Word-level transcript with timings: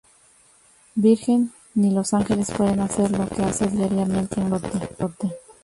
Virgen 0.95 1.51
ni 1.75 1.91
los 1.91 2.15
Ángeles 2.15 2.49
pueden 2.49 2.79
hacer 2.79 3.11
lo 3.15 3.29
que 3.29 3.43
hace 3.43 3.67
diariamente 3.67 4.39
un 4.39 4.49
sacerdote. 4.59 5.31